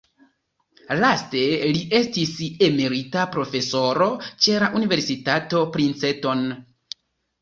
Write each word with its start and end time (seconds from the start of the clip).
Laste 1.01 1.41
li 1.75 1.83
estis 1.99 2.31
emerita 2.69 3.27
profesoro 3.35 4.07
ĉe 4.47 4.57
la 4.65 4.71
Universitato 4.81 5.63
Princeton. 5.77 6.43